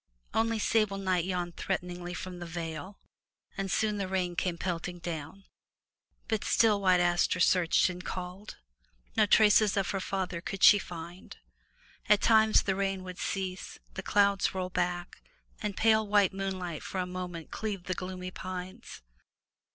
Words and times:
Only 0.33 0.57
sable 0.57 0.97
night 0.97 1.25
yawned 1.25 1.57
threatening 1.57 2.11
from 2.15 2.39
the 2.39 2.47
vale, 2.47 2.97
and 3.55 3.69
soon 3.69 3.97
the 3.99 4.07
rain 4.07 4.35
came 4.35 4.57
pelting 4.57 4.97
down. 4.97 5.43
But 6.27 6.43
still 6.43 6.81
White 6.81 6.99
Aster 6.99 7.39
searched 7.39 7.87
and 7.87 8.03
called. 8.03 8.57
No 9.15 9.27
traces 9.27 9.77
of 9.77 9.91
her 9.91 9.99
father 9.99 10.41
could 10.41 10.63
she 10.63 10.79
find. 10.79 11.37
At 12.09 12.19
times 12.19 12.63
the 12.63 12.73
rain 12.73 13.03
would 13.03 13.19
cease, 13.19 13.77
the 13.93 14.01
clouds 14.01 14.55
roll 14.55 14.71
back, 14.71 15.21
and 15.61 15.77
pale 15.77 16.07
white 16.07 16.33
moonlight 16.33 16.81
for 16.81 16.97
a 16.99 17.05
moment 17.05 17.51
cleave 17.51 17.83
the 17.83 17.93
gloomy 17.93 18.31
pines. 18.31 19.03